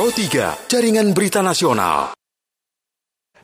[0.00, 2.16] Pro 3, Jaringan Berita Nasional.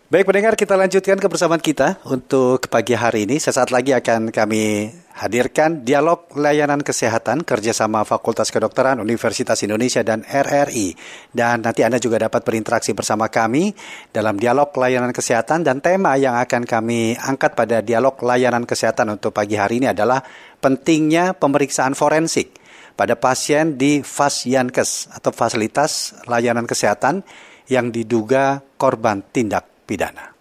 [0.09, 3.37] Baik pendengar kita lanjutkan kebersamaan kita untuk pagi hari ini.
[3.37, 4.89] Sesaat lagi akan kami
[5.21, 10.97] hadirkan dialog layanan kesehatan kerjasama Fakultas Kedokteran Universitas Indonesia dan RRI.
[11.29, 13.77] Dan nanti Anda juga dapat berinteraksi bersama kami
[14.09, 19.37] dalam dialog layanan kesehatan dan tema yang akan kami angkat pada dialog layanan kesehatan untuk
[19.37, 20.25] pagi hari ini adalah
[20.65, 22.65] pentingnya pemeriksaan forensik
[22.97, 27.23] pada pasien di Fasyankes atau fasilitas layanan kesehatan
[27.69, 30.33] yang diduga korban tindak pidana.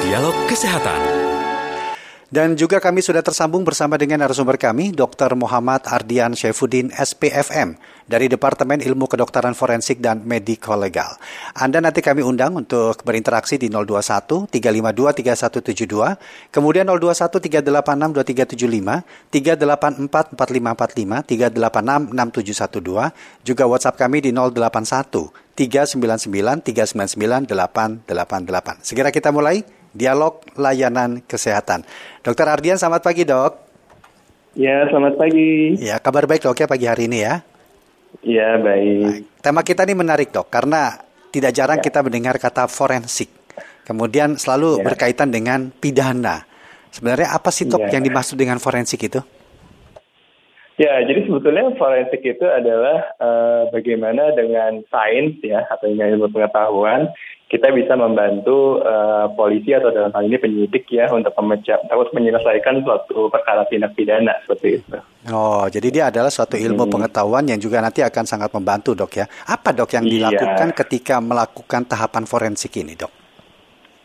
[0.00, 1.29] Dialog Kesehatan.
[2.30, 5.34] Dan juga kami sudah tersambung bersama dengan narasumber kami, Dr.
[5.34, 7.74] Muhammad Ardian Syaifuddin, SPFM,
[8.06, 11.10] dari Departemen Ilmu Kedokteran Forensik dan Medico Legal.
[11.58, 19.02] Anda nanti kami undang untuk berinteraksi di 021 352 3172, kemudian 021 386 2375,
[19.34, 23.10] 384 4545, 386 6712,
[23.42, 28.86] juga WhatsApp kami di 081 399 399 888.
[28.86, 31.82] Segera kita mulai dialog layanan kesehatan.
[32.22, 33.52] Dokter Ardian, selamat pagi dok.
[34.58, 35.78] Ya, selamat pagi.
[35.78, 37.42] Ya, kabar baik dok ya pagi hari ini ya.
[38.26, 39.38] Ya, baik.
[39.38, 40.98] Tema kita ini menarik dok, karena
[41.30, 41.84] tidak jarang ya.
[41.86, 43.30] kita mendengar kata forensik.
[43.86, 44.84] Kemudian selalu ya.
[44.86, 46.46] berkaitan dengan pidana.
[46.90, 47.98] Sebenarnya apa sih dok ya.
[47.98, 49.22] yang dimaksud dengan forensik itu?
[50.80, 57.12] Ya, jadi sebetulnya forensik itu adalah uh, bagaimana dengan sains ya atau dengan ilmu pengetahuan
[57.50, 62.86] kita bisa membantu uh, polisi atau dalam hal ini penyidik ya untuk memecah atau menyelesaikan
[62.86, 64.96] suatu perkara tindak pidana seperti itu.
[65.34, 66.94] Oh, jadi dia adalah suatu ilmu hmm.
[66.94, 69.26] pengetahuan yang juga nanti akan sangat membantu dok ya.
[69.50, 70.30] Apa dok yang iya.
[70.30, 70.78] dilakukan iya.
[70.78, 73.10] ketika melakukan tahapan forensik ini dok?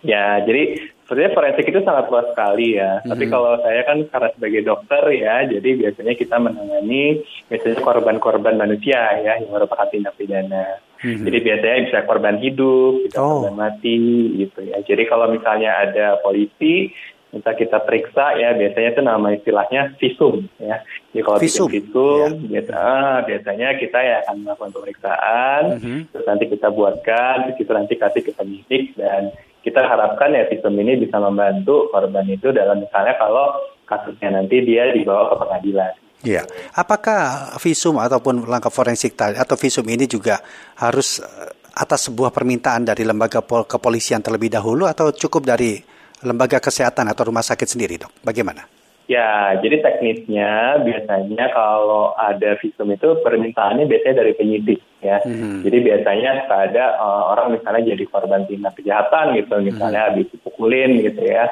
[0.01, 2.97] Ya, jadi sebenarnya forensik itu sangat luas sekali ya.
[2.97, 3.09] Mm-hmm.
[3.13, 7.03] Tapi kalau saya kan karena sebagai dokter ya, jadi biasanya kita menangani
[7.45, 10.81] biasanya korban-korban manusia ya yang merupakan tindak pidana.
[11.05, 11.25] Mm-hmm.
[11.29, 13.45] Jadi biasanya bisa korban hidup, bisa oh.
[13.45, 13.97] korban mati
[14.41, 14.81] gitu ya.
[14.81, 16.89] Jadi kalau misalnya ada polisi
[17.29, 20.81] minta kita periksa ya biasanya itu nama istilahnya visum ya.
[21.13, 22.57] Jadi kalau visum, visum ya.
[22.57, 25.99] biasa, ah, biasanya kita ya akan melakukan pemeriksaan, mm-hmm.
[26.09, 30.73] terus nanti kita buatkan, terus kita nanti kasih ke penyidik dan kita harapkan ya visum
[30.79, 35.93] ini bisa membantu korban itu dalam misalnya kalau kasusnya nanti dia dibawa ke pengadilan.
[36.23, 36.47] Iya.
[36.77, 40.39] Apakah visum ataupun langkah forensik tadi atau visum ini juga
[40.79, 45.75] harus eh, atas sebuah permintaan dari lembaga kepolisian terlebih dahulu atau cukup dari
[46.23, 48.11] lembaga kesehatan atau rumah sakit sendiri, dok?
[48.23, 48.63] Bagaimana?
[49.05, 55.21] Ya, jadi teknisnya biasanya kalau ada visum itu permintaannya biasanya dari penyidik ya.
[55.21, 55.61] Hmm.
[55.61, 60.09] Jadi biasanya ada uh, orang misalnya jadi korban tindak kejahatan gitu, misalnya hmm.
[60.09, 61.45] habis dipukulin gitu ya.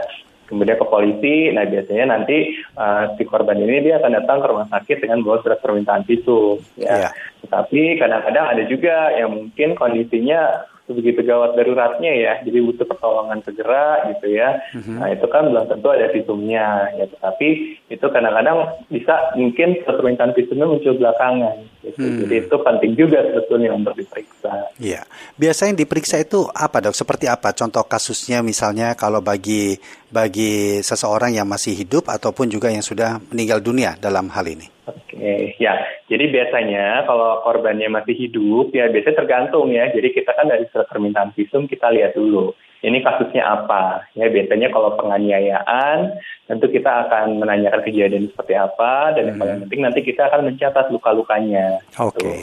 [0.53, 4.69] Kemudian ke polisi, nah biasanya nanti uh, si korban ini dia akan datang ke rumah
[4.69, 7.09] sakit dengan bawa surat permintaan visum ya.
[7.09, 7.11] Yeah.
[7.41, 14.03] Tetapi kadang-kadang ada juga yang mungkin kondisinya begitu gawat daruratnya ya, jadi butuh pertolongan segera
[14.13, 14.61] gitu ya.
[14.77, 14.97] Mm-hmm.
[14.99, 17.47] Nah itu kan belum tentu ada visumnya ya, tetapi
[17.89, 21.65] itu kadang-kadang bisa mungkin permintaan visumnya muncul belakangan.
[21.83, 21.99] Gitu.
[21.99, 22.23] Hmm.
[22.23, 24.71] Jadi itu penting juga sebetulnya untuk diperiksa.
[24.79, 25.03] Iya,
[25.35, 26.95] biasanya diperiksa itu apa dok?
[26.95, 27.51] Seperti apa?
[27.51, 29.75] Contoh kasusnya misalnya kalau bagi
[30.07, 34.71] bagi seseorang yang masih hidup ataupun juga yang sudah meninggal dunia dalam hal ini.
[34.87, 35.75] Oke, ya.
[36.07, 39.91] Jadi biasanya kalau korbannya masih hidup, ya biasanya tergantung ya.
[39.91, 42.55] Jadi kita kan dari surat permintaan visum kita lihat dulu.
[42.83, 44.03] Ini kasusnya apa?
[44.11, 46.19] Ya biasanya kalau penganiayaan,
[46.51, 49.15] tentu kita akan menanyakan kejadian seperti apa.
[49.15, 49.63] Dan yang paling hmm.
[49.67, 51.79] penting nanti kita akan mencatat luka-lukanya.
[51.95, 52.19] Oke.
[52.19, 52.39] Okay.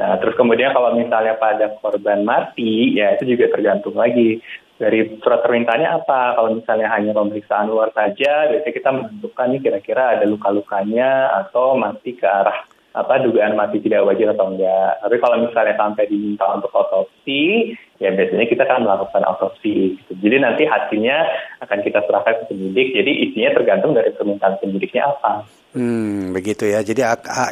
[0.00, 4.40] Nah, terus kemudian kalau misalnya pada korban mati, ya itu juga tergantung lagi
[4.80, 6.40] dari surat permintaannya apa.
[6.40, 12.16] Kalau misalnya hanya pemeriksaan luar saja, biasanya kita menentukan nih kira-kira ada luka-lukanya atau mati
[12.16, 15.00] ke arah apa dugaan mati tidak wajar atau enggak.
[15.00, 19.96] Tapi kalau misalnya sampai diminta untuk otopsi, ya biasanya kita akan melakukan otopsi.
[19.96, 20.12] Gitu.
[20.20, 21.16] Jadi nanti hasilnya
[21.64, 22.88] akan kita serahkan ke penyidik.
[22.92, 25.48] Jadi isinya tergantung dari permintaan penyidiknya apa.
[25.72, 26.84] Hmm, begitu ya.
[26.84, 27.00] Jadi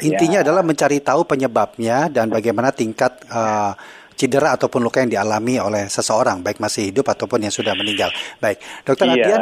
[0.05, 0.45] intinya ya.
[0.45, 3.73] adalah mencari tahu penyebabnya dan bagaimana tingkat uh,
[4.21, 8.13] cedera ataupun luka yang dialami oleh seseorang, baik masih hidup ataupun yang sudah meninggal.
[8.37, 9.17] Baik, Dokter iya.
[9.17, 9.41] Adian,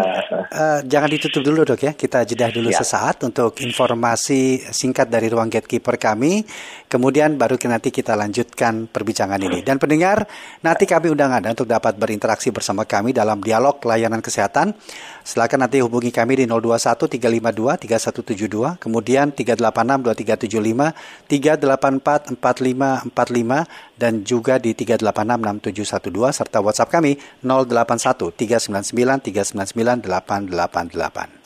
[0.54, 2.78] uh, jangan ditutup dulu dok ya, kita jeda dulu iya.
[2.78, 6.46] sesaat untuk informasi singkat dari ruang gatekeeper kami,
[6.86, 9.66] kemudian baru nanti kita lanjutkan perbincangan ini.
[9.66, 10.22] Dan pendengar,
[10.62, 14.78] nanti kami undang Anda untuk dapat berinteraksi bersama kami dalam dialog layanan kesehatan.
[15.26, 20.06] Silakan nanti hubungi kami di 021 352 3172, kemudian 386
[20.46, 20.94] 2375,
[21.26, 28.94] 384 4545 dan juga di 3866712 serta WhatsApp kami 081 399
[29.26, 31.38] 399 888.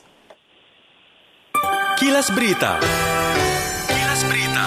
[1.96, 2.78] Kilas Berita.
[3.88, 4.64] Kilas Berita.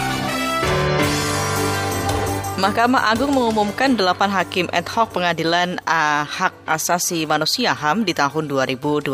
[2.56, 8.48] Mahkamah Agung mengumumkan delapan hakim ad hoc pengadilan uh, hak asasi manusia HAM di tahun
[8.48, 9.12] 2022.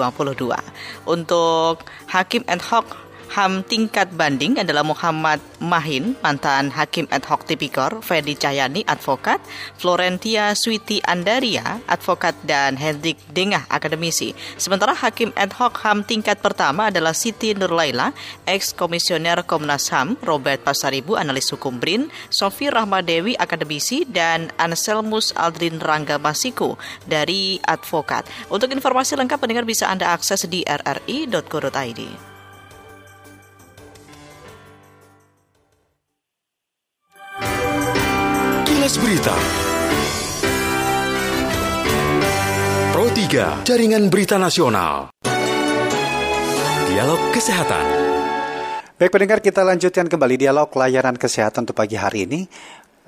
[1.10, 2.86] Untuk hakim ad hoc
[3.32, 9.40] HAM tingkat banding adalah Muhammad Mahin, mantan Hakim ad hoc tipikor, Fedi Cahyani, advokat,
[9.80, 14.36] Florentia Switi Andaria, advokat, dan Hendrik Dengah, akademisi.
[14.60, 18.12] Sementara Hakim ad hoc HAM tingkat pertama adalah Siti Nurlaila,
[18.44, 26.20] ex-komisioner Komnas HAM, Robert Pasaribu, analis hukum BRIN, Sofi Rahmadewi, akademisi, dan Anselmus Aldrin Rangga
[26.20, 26.76] Masiku
[27.08, 28.28] dari advokat.
[28.52, 32.31] Untuk informasi lengkap pendengar bisa Anda akses di rri.co.id.
[39.02, 39.34] Berita.
[42.94, 45.10] Pro 3, Jaringan Berita Nasional.
[46.86, 47.86] Dialog Kesehatan.
[49.02, 52.46] Baik pendengar, kita lanjutkan kembali dialog layanan kesehatan untuk pagi hari ini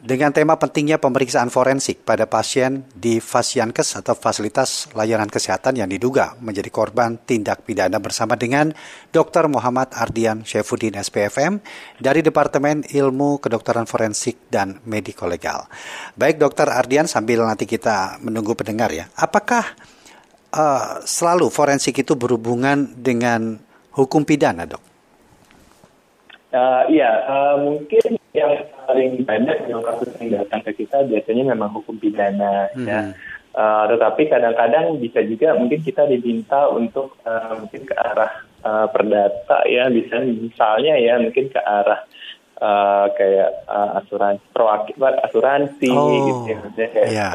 [0.03, 6.35] dengan tema pentingnya pemeriksaan forensik pada pasien di Fasiankes atau fasilitas layanan kesehatan yang diduga
[6.44, 8.75] menjadi korban tindak pidana bersama dengan
[9.15, 9.47] Dr.
[9.47, 11.63] Muhammad Ardian Syefuddin SPFM
[12.03, 15.71] dari Departemen Ilmu Kedokteran Forensik dan Mediko Legal.
[16.19, 16.67] Baik Dr.
[16.67, 19.07] Ardian sambil nanti kita menunggu pendengar ya.
[19.15, 19.63] Apakah
[20.51, 23.56] uh, selalu forensik itu berhubungan dengan
[23.95, 24.93] hukum pidana, Dok?
[26.53, 31.73] Uh, iya, uh, mungkin yang paling banyak yang kasus yang datang ke kita biasanya memang
[31.73, 32.85] hukum pidana hmm.
[32.85, 33.09] ya.
[33.57, 39.65] Uh, tetapi kadang-kadang bisa juga mungkin kita diminta untuk uh, mungkin ke arah uh, perdata
[39.65, 42.05] ya, bisa misalnya ya mungkin ke arah
[42.61, 47.33] uh, kayak uh, asuransi proakibat asuransi oh, gitu ya, kayak yeah.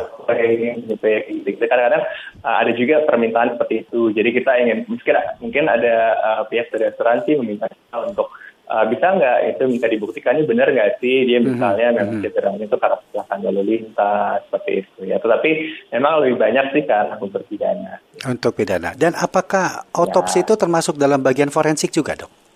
[0.78, 1.64] gitu ya gitu.
[1.66, 2.02] Kadang-kadang
[2.46, 4.14] uh, ada juga permintaan seperti itu.
[4.14, 8.30] Jadi kita ingin mungkin mungkin ada uh, pihak dari asuransi meminta kita untuk
[8.68, 12.04] uh, bisa nggak itu bisa dibuktikannya benar nggak sih dia mhm, misalnya mm-hmm.
[12.04, 15.50] memang cederanya itu karena kecelakaan lalu lintas seperti itu ya tetapi
[15.92, 17.94] memang lebih banyak sih karena unsur pidana
[18.28, 20.44] untuk pidana dan apakah otopsi ya.
[20.46, 22.47] itu termasuk dalam bagian forensik juga dok?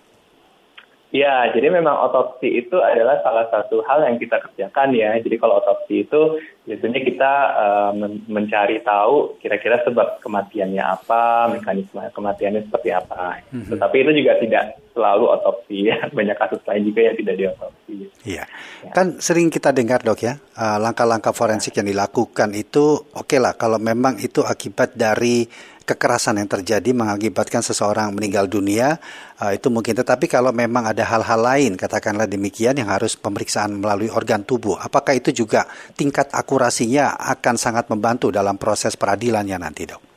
[1.13, 5.13] Ya, jadi memang otopsi itu adalah salah satu hal yang kita kerjakan ya.
[5.21, 12.01] Jadi kalau otopsi itu biasanya kita uh, men mencari tahu kira-kira sebab kematiannya apa, mekanisme
[12.17, 13.45] kematiannya seperti apa.
[13.53, 13.71] Mm -hmm.
[13.77, 14.65] Tetapi itu juga tidak
[14.97, 16.01] selalu otopsi ya.
[16.17, 17.97] Banyak kasus lain juga yang tidak diotopsi.
[18.25, 18.45] Iya.
[18.81, 18.93] Ya.
[18.97, 23.53] Kan sering kita dengar dok ya, eh, langkah-langkah forensik yang dilakukan itu oke okay lah
[23.53, 25.45] kalau memang itu akibat dari
[25.83, 29.03] kekerasan yang terjadi mengakibatkan seseorang meninggal dunia
[29.43, 29.99] uh, itu mungkin.
[29.99, 35.17] Tetapi kalau memang ada hal-hal lain katakanlah demikian yang harus pemeriksaan melalui organ tubuh apakah
[35.17, 35.67] itu juga
[35.99, 40.12] tingkat akurasinya akan sangat membantu dalam proses peradilannya nanti dok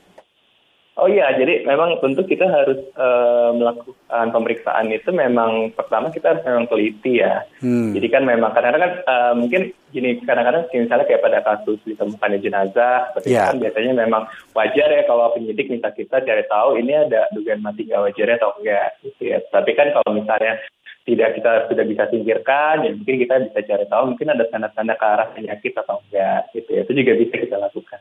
[0.95, 6.43] Oh iya, jadi memang tentu kita harus uh, melakukan pemeriksaan itu memang pertama kita harus
[6.47, 7.43] memang teliti ya.
[7.59, 7.91] Hmm.
[7.91, 13.11] Jadi kan memang kadang-kadang kan uh, mungkin gini kadang-kadang misalnya kayak pada kasus ditemukannya jenazah
[13.11, 13.51] seperti yeah.
[13.51, 14.23] kan biasanya memang
[14.55, 18.55] wajar ya kalau penyidik minta kita cari tahu ini ada dugaan mati nggak wajarnya atau
[18.55, 19.43] enggak gitu ya.
[19.51, 20.63] Tapi kan kalau misalnya
[21.03, 25.05] tidak kita sudah bisa singkirkan, ya mungkin kita bisa cari tahu mungkin ada tanda-tanda ke
[25.05, 26.81] arah penyakit atau enggak gitu ya.
[26.87, 27.99] Itu juga bisa kita lakukan.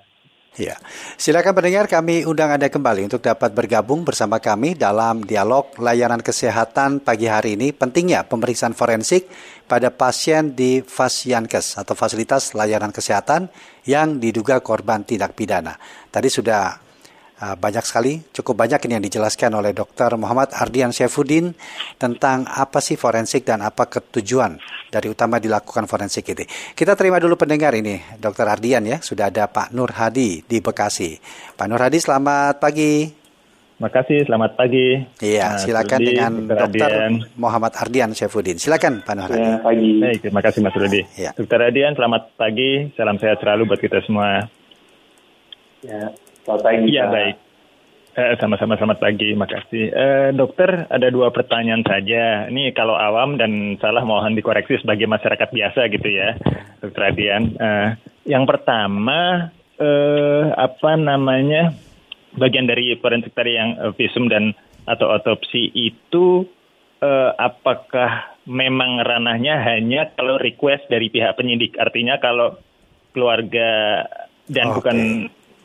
[0.55, 0.79] Ya,
[1.19, 7.03] silakan pendengar kami undang Anda kembali untuk dapat bergabung bersama kami dalam dialog layanan kesehatan
[7.03, 7.75] pagi hari ini.
[7.75, 9.27] Pentingnya pemeriksaan forensik
[9.67, 13.51] pada pasien di Fasiankes atau fasilitas layanan kesehatan
[13.83, 15.75] yang diduga korban tindak pidana.
[16.15, 16.84] Tadi sudah Ah,
[17.53, 20.17] banyak sekali, cukup banyak ini yang dijelaskan oleh Dr.
[20.17, 21.53] Muhammad Ardian Syefuddin
[22.01, 24.57] tentang apa sih forensik dan apa ketujuan
[24.89, 26.49] dari utama dilakukan forensik ini.
[26.73, 28.49] Kita terima dulu pendengar ini, Dr.
[28.49, 31.21] Ardian ya, sudah ada Pak Nur Hadi di Bekasi.
[31.53, 33.11] Pak Nur Hadi, selamat pagi.
[33.75, 35.03] Terima kasih, selamat pagi.
[35.19, 36.93] Iya, silakan Rudi, dengan Dr.
[37.35, 38.57] Muhammad Ardian Syefuddin.
[38.57, 39.43] Silakan Pak Nur Hadi.
[39.43, 39.91] Ya, pagi.
[39.99, 41.03] Baik, terima kasih Mas Rudi.
[41.19, 41.35] Ya.
[41.35, 41.59] Dr.
[41.59, 42.95] Ardian, selamat pagi.
[42.95, 44.47] Salam sehat selalu buat kita semua.
[45.85, 46.93] Ya, Selamat pagi.
[46.93, 47.37] Iya, baik.
[48.15, 49.85] Eh, sama-sama selamat pagi, makasih.
[49.91, 52.47] Eh, dokter, ada dua pertanyaan saja.
[52.47, 56.39] Ini kalau awam dan salah mohon dikoreksi sebagai masyarakat biasa gitu ya,
[56.79, 57.59] dokter Adian.
[57.59, 57.89] Eh,
[58.31, 61.75] yang pertama, eh, apa namanya,
[62.39, 64.55] bagian dari forensik tadi yang eh, visum dan
[64.87, 66.47] atau otopsi itu,
[67.03, 71.75] eh, apakah memang ranahnya hanya kalau request dari pihak penyidik?
[71.83, 72.63] Artinya kalau
[73.11, 74.05] keluarga
[74.47, 74.77] dan okay.
[74.79, 74.99] bukan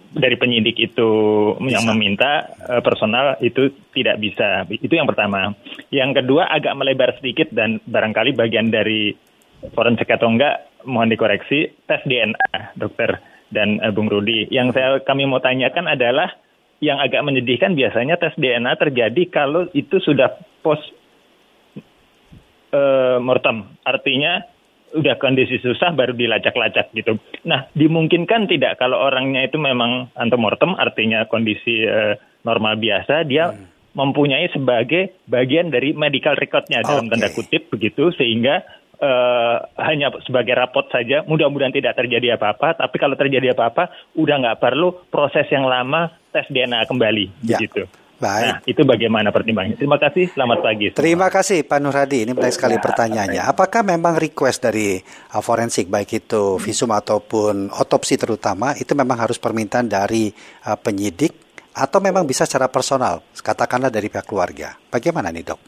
[0.10, 1.10] dari penyidik itu
[1.58, 1.78] bisa.
[1.78, 4.66] yang meminta uh, personal itu tidak bisa.
[4.70, 5.54] Itu yang pertama.
[5.94, 9.14] Yang kedua agak melebar sedikit dan barangkali bagian dari
[9.76, 13.22] forensik atau enggak mohon dikoreksi tes DNA, dokter
[13.54, 14.50] dan uh, Bung Rudi.
[14.50, 16.34] Yang saya kami mau tanyakan adalah
[16.80, 20.32] yang agak menyedihkan biasanya tes DNA terjadi kalau itu sudah
[20.66, 20.84] post
[22.74, 23.68] uh, mortem.
[23.86, 24.42] Artinya
[24.96, 27.22] udah kondisi susah baru dilacak-lacak gitu.
[27.46, 33.94] Nah, dimungkinkan tidak kalau orangnya itu memang antemortem artinya kondisi uh, normal biasa dia hmm.
[33.94, 37.12] mempunyai sebagai bagian dari medical recordnya dalam okay.
[37.16, 38.64] tanda kutip begitu sehingga
[39.00, 44.60] uh, hanya sebagai rapot saja mudah-mudahan tidak terjadi apa-apa tapi kalau terjadi apa-apa udah nggak
[44.60, 47.58] perlu proses yang lama tes DNA kembali ya.
[47.60, 47.90] begitu.
[48.20, 48.52] Baik.
[48.52, 49.80] Nah, itu bagaimana pertimbangannya?
[49.80, 50.92] Terima kasih, selamat pagi.
[50.92, 51.00] Semua.
[51.00, 52.28] Terima kasih Pak Nurhadi.
[52.28, 53.42] Ini menarik sekali ya, pertanyaannya.
[53.48, 55.00] Apakah memang request dari
[55.32, 60.28] uh, forensik baik itu visum ataupun otopsi terutama itu memang harus permintaan dari
[60.68, 61.32] uh, penyidik
[61.72, 64.76] atau memang bisa secara personal, katakanlah dari pihak keluarga?
[64.92, 65.60] Bagaimana nih dok?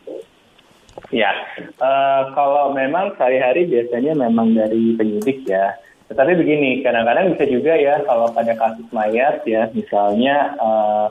[1.16, 1.32] Ya,
[1.80, 5.72] uh, kalau memang sehari-hari biasanya memang dari penyidik ya.
[6.12, 11.08] Tetapi begini, kadang-kadang bisa juga ya kalau pada kasus mayat ya, misalnya uh,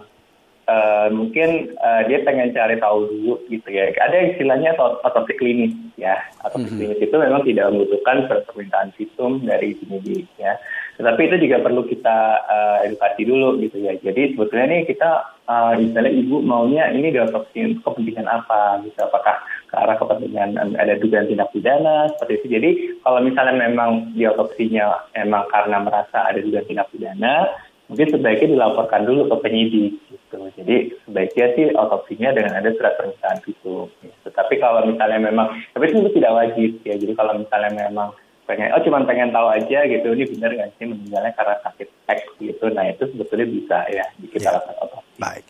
[0.71, 3.91] uh, mungkin uh, dia pengen cari tahu dulu gitu ya.
[3.99, 6.15] Ada istilahnya otopsi klinis ya.
[6.47, 6.79] Otopsi mm -hmm.
[6.79, 10.55] klinis itu memang tidak membutuhkan permintaan visum dari penyidik ya.
[11.01, 13.97] Tetapi itu juga perlu kita uh, edukasi dulu gitu ya.
[13.99, 15.11] Jadi sebetulnya nih kita
[15.49, 19.01] uh, misalnya ibu maunya ini diotopsi untuk kepentingan apa gitu.
[19.01, 22.47] Apakah ke arah kepentingan ada dugaan tindak pidana seperti itu.
[22.59, 22.71] Jadi
[23.07, 27.49] kalau misalnya memang diotopsinya emang karena merasa ada dugaan tindak pidana,
[27.87, 29.95] mungkin sebaiknya dilaporkan dulu ke penyidik
[30.31, 30.63] gitu.
[30.63, 33.91] Jadi sebaiknya sih otopsinya dengan ada surat permintaan visum.
[33.99, 34.29] Gitu.
[34.31, 36.95] Tapi kalau misalnya memang, tapi itu tidak wajib ya.
[36.95, 38.15] Jadi kalau misalnya memang
[38.47, 42.21] pengen, oh cuma pengen tahu aja gitu, ini benar nggak sih meninggalnya karena sakit X
[42.39, 42.65] gitu.
[42.71, 44.55] Nah itu sebetulnya bisa ya kita ya.
[44.55, 45.11] lakukan otopsi.
[45.21, 45.45] Baik.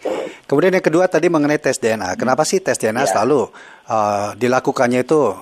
[0.49, 2.17] Kemudian yang kedua tadi mengenai tes DNA.
[2.17, 3.11] Kenapa sih tes DNA ya.
[3.13, 3.53] selalu
[3.87, 5.37] uh, dilakukannya itu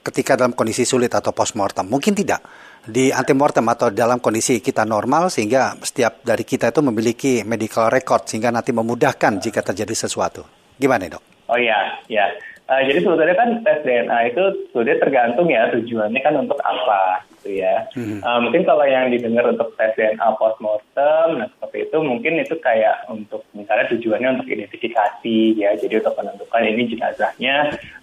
[0.00, 1.88] ketika dalam kondisi sulit atau post mortem?
[1.88, 2.44] Mungkin tidak
[2.86, 8.24] di antemortem atau dalam kondisi kita normal sehingga setiap dari kita itu memiliki medical record
[8.24, 10.42] sehingga nanti memudahkan jika terjadi sesuatu.
[10.80, 11.22] Gimana dok?
[11.50, 12.24] Oh iya, ya.
[12.70, 17.58] Uh, jadi sebetulnya kan tes DNA itu sebetulnya tergantung ya tujuannya kan untuk apa gitu
[17.58, 17.90] ya.
[17.98, 18.22] Hmm.
[18.22, 23.10] Uh, mungkin kalau yang didengar untuk tes DNA postmortem, nah seperti itu mungkin itu kayak
[23.10, 25.74] untuk misalnya tujuannya untuk identifikasi ya.
[25.82, 27.56] Jadi untuk menentukan ini jenazahnya,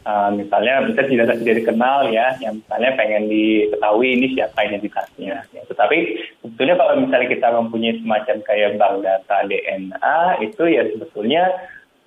[0.03, 5.47] uh, misalnya misalnya jenazah tidak dikenal ya, yang misalnya pengen diketahui ini siapa identitasnya.
[5.55, 5.61] Ya.
[5.63, 5.97] Tetapi
[6.43, 11.55] sebetulnya kalau misalnya kita mempunyai semacam kayak bank data DNA itu ya sebetulnya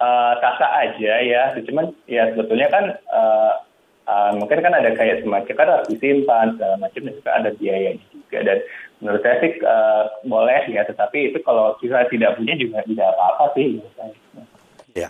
[0.00, 0.34] uh,
[0.80, 3.52] aja ya, cuman ya sebetulnya kan uh,
[4.08, 7.92] uh, mungkin kan ada kayak semacam kan harus disimpan segala macam dan juga ada biayanya
[8.10, 8.58] juga dan
[9.00, 13.44] menurut saya sih uh, boleh ya, tetapi itu kalau kita tidak punya juga tidak apa-apa
[13.56, 13.80] sih.
[14.92, 15.08] Ya.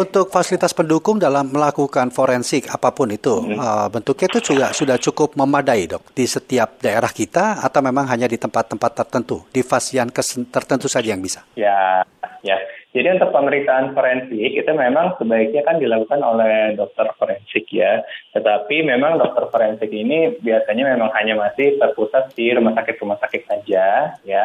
[0.00, 3.60] Untuk fasilitas pendukung dalam melakukan forensik apa pun itu, hmm.
[3.60, 8.24] uh, bentuknya itu juga sudah cukup memadai dok di setiap daerah kita atau memang hanya
[8.24, 10.08] di tempat-tempat tertentu, di fase yang
[10.48, 11.44] tertentu saja yang bisa?
[11.52, 12.00] Ya,
[12.40, 12.56] ya.
[12.90, 18.02] Jadi untuk pemeriksaan forensik itu memang sebaiknya kan dilakukan oleh dokter forensik ya.
[18.34, 24.18] Tetapi memang dokter forensik ini biasanya memang hanya masih terpusat di rumah sakit-rumah sakit saja
[24.26, 24.44] ya.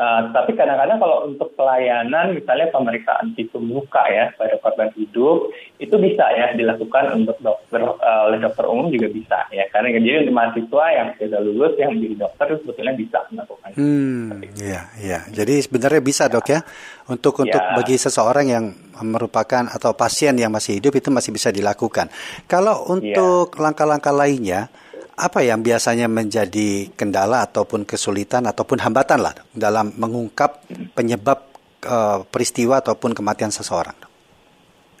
[0.00, 5.92] Uh, tapi kadang-kadang kalau untuk pelayanan misalnya pemeriksaan visum luka ya pada korban hidup itu
[6.00, 10.32] bisa ya dilakukan untuk dokter uh, oleh dokter umum juga bisa ya karena jadi untuk
[10.40, 13.70] mahasiswa yang sudah lulus yang menjadi dokter itu sebetulnya bisa melakukan.
[13.76, 15.18] Hmm, iya iya.
[15.28, 16.64] Jadi sebenarnya bisa dok ya
[17.12, 17.76] untuk untuk ya.
[17.76, 18.64] bagi seseorang yang
[19.04, 22.08] merupakan atau pasien yang masih hidup itu masih bisa dilakukan.
[22.48, 23.68] Kalau untuk ya.
[23.68, 24.72] langkah-langkah lainnya
[25.20, 30.64] apa yang biasanya menjadi kendala ataupun kesulitan ataupun hambatan lah dalam mengungkap
[30.96, 31.44] penyebab
[31.84, 33.94] uh, peristiwa ataupun kematian seseorang?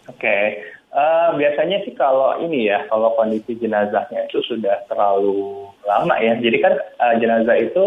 [0.06, 0.44] Oke, okay.
[0.92, 6.36] uh, eh, biasanya sih kalau ini ya, kalau kondisi jenazahnya itu sudah terlalu lama ya.
[6.36, 7.84] Jadi kan uh, jenazah itu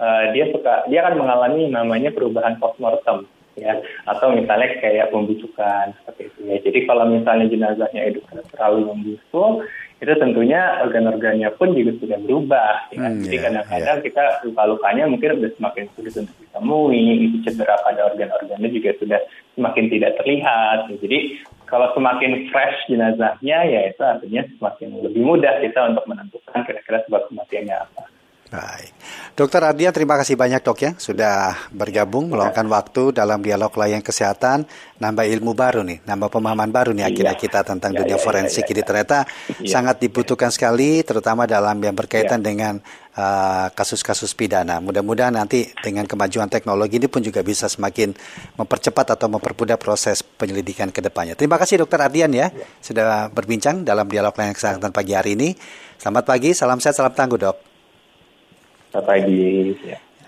[0.00, 6.28] uh, dia suka dia akan mengalami namanya perubahan postmortem ya atau misalnya kayak pembusukan seperti
[6.28, 6.56] itu ya.
[6.60, 8.20] Jadi kalau misalnya jenazahnya itu
[8.52, 9.64] terlalu membusuk
[9.96, 12.92] itu tentunya organ-organnya pun juga sudah berubah.
[12.92, 13.08] Ya.
[13.08, 17.80] Hmm, Jadi iya, kadang-kadang yeah, kita luka-lukanya mungkin sudah semakin sulit untuk ditemui, itu cedera
[17.80, 19.20] pada organ-organnya juga sudah
[19.56, 20.92] semakin tidak terlihat.
[20.92, 20.96] Ya.
[21.00, 21.18] Jadi
[21.64, 27.32] kalau semakin fresh jenazahnya, ya itu artinya semakin lebih mudah kita untuk menentukan kira-kira sebab
[27.32, 28.02] kematiannya apa.
[28.46, 28.94] Baik.
[29.34, 34.64] Dokter Ardian, terima kasih banyak dok ya sudah bergabung meluangkan waktu dalam dialog layanan kesehatan,
[35.02, 38.64] nambah ilmu baru nih, nambah pemahaman baru nih akhirnya kita tentang ya, dunia ya, forensik.
[38.64, 39.18] Ya, ya, Jadi ternyata
[39.60, 39.66] ya.
[39.66, 42.44] sangat dibutuhkan sekali, terutama dalam yang berkaitan ya.
[42.48, 42.74] dengan
[43.18, 44.78] uh, kasus-kasus uh, pidana.
[44.78, 48.14] Mudah-mudahan nanti dengan kemajuan teknologi ini pun juga bisa semakin
[48.56, 51.34] mempercepat atau mempermudah proses penyelidikan ke depannya.
[51.34, 52.64] Terima kasih Dokter Ardian ya, ya.
[52.78, 55.50] sudah berbincang dalam dialog layanan kesehatan pagi hari ini.
[55.98, 57.75] Selamat pagi, salam sehat, salam tangguh dok
[59.02, 59.74] pagi.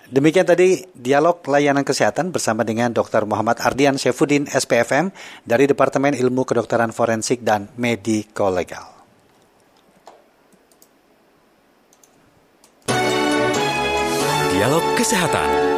[0.09, 3.29] Demikian tadi dialog layanan kesehatan bersama dengan Dr.
[3.29, 5.13] Muhammad Ardian Syafudin SPFM
[5.45, 8.89] dari Departemen Ilmu Kedokteran Forensik dan Medikolegal.
[14.49, 15.68] Dialog Kesehatan